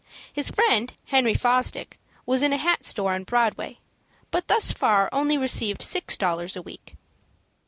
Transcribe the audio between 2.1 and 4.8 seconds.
was in a hat store on Broadway, but thus